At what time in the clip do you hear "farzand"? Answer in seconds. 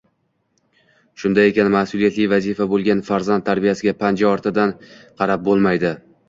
3.11-3.45